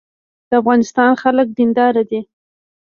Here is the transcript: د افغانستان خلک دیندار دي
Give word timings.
د 0.49 0.51
افغانستان 0.61 1.11
خلک 1.21 1.47
دیندار 1.57 1.95
دي 2.09 2.21